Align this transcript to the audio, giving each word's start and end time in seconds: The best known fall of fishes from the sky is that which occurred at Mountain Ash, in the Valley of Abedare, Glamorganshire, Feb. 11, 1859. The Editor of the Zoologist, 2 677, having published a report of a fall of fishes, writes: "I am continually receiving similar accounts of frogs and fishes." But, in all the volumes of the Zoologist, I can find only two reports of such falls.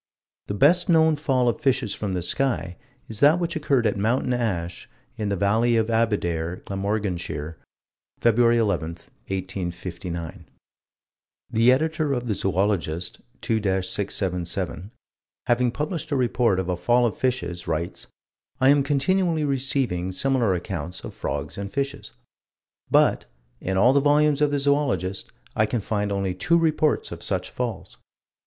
The 0.47 0.55
best 0.55 0.89
known 0.89 1.15
fall 1.15 1.47
of 1.47 1.61
fishes 1.61 1.93
from 1.93 2.15
the 2.15 2.23
sky 2.23 2.75
is 3.07 3.19
that 3.19 3.37
which 3.37 3.55
occurred 3.55 3.85
at 3.85 3.97
Mountain 3.99 4.33
Ash, 4.33 4.89
in 5.15 5.29
the 5.29 5.35
Valley 5.35 5.77
of 5.77 5.91
Abedare, 5.91 6.63
Glamorganshire, 6.65 7.59
Feb. 8.19 8.39
11, 8.57 8.89
1859. 9.27 10.45
The 11.51 11.71
Editor 11.71 12.13
of 12.13 12.25
the 12.25 12.33
Zoologist, 12.33 13.21
2 13.41 13.57
677, 13.61 14.89
having 15.45 15.69
published 15.69 16.09
a 16.09 16.15
report 16.15 16.59
of 16.59 16.67
a 16.67 16.75
fall 16.75 17.05
of 17.05 17.15
fishes, 17.15 17.67
writes: 17.67 18.07
"I 18.59 18.69
am 18.69 18.81
continually 18.81 19.43
receiving 19.43 20.11
similar 20.11 20.55
accounts 20.55 21.01
of 21.03 21.13
frogs 21.13 21.59
and 21.59 21.71
fishes." 21.71 22.13
But, 22.89 23.25
in 23.59 23.77
all 23.77 23.93
the 23.93 23.99
volumes 24.01 24.41
of 24.41 24.49
the 24.49 24.59
Zoologist, 24.59 25.31
I 25.55 25.67
can 25.67 25.79
find 25.79 26.11
only 26.11 26.33
two 26.33 26.57
reports 26.57 27.11
of 27.11 27.21
such 27.21 27.51
falls. 27.51 27.99